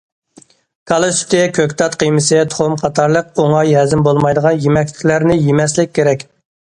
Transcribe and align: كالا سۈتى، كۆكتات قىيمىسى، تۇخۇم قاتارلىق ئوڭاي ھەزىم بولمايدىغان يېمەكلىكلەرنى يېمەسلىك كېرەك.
كالا 0.91 1.09
سۈتى، 1.17 1.41
كۆكتات 1.57 1.97
قىيمىسى، 2.03 2.39
تۇخۇم 2.53 2.75
قاتارلىق 2.85 3.29
ئوڭاي 3.45 3.77
ھەزىم 3.81 4.03
بولمايدىغان 4.09 4.59
يېمەكلىكلەرنى 4.67 5.37
يېمەسلىك 5.43 5.95
كېرەك. 6.01 6.27